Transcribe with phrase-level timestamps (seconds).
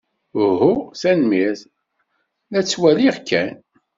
[0.45, 0.69] Uhu,
[0.99, 1.61] tanemmirt.
[2.51, 3.51] La ttwaliɣ kan.